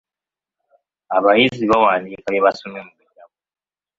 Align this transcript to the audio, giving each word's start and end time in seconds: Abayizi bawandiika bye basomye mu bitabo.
Abayizi 1.17 1.63
bawandiika 1.71 2.27
bye 2.31 2.41
basomye 2.45 2.79
mu 2.87 2.93
bitabo. 2.99 3.33